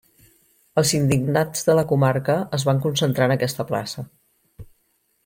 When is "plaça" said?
3.73-4.07